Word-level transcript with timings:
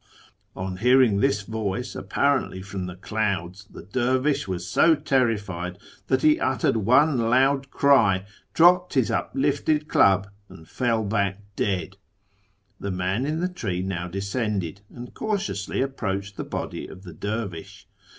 "On 0.55 0.77
hearing 0.77 1.19
this 1.19 1.43
voice, 1.43 1.93
apparently 1.95 2.63
from 2.63 2.87
the 2.87 2.95
clouds, 2.95 3.65
the 3.69 3.83
dervish 3.83 4.47
was 4.47 4.65
so 4.67 4.95
terrified 4.95 5.77
that 6.07 6.23
he 6.23 6.39
uttered 6.39 6.77
one 6.77 7.19
loud 7.19 7.69
cry, 7.69 8.25
dropped 8.55 8.95
Iiis 8.95 9.11
uplifted 9.15 9.87
club, 9.87 10.27
and 10.49 10.67
fell 10.67 11.03
back 11.05 11.39
dead. 11.55 11.97
The 12.79 12.89
man 12.89 13.27
in 13.27 13.41
the 13.41 13.47
tree 13.47 13.83
now 13.83 14.07
descended, 14.07 14.81
and 14.89 15.13
cautiously 15.13 15.81
approached 15.83 16.35
the 16.35 16.45
body 16.45 16.87
of 16.87 17.03
the 17.03 17.13
dervish. 17.13 17.87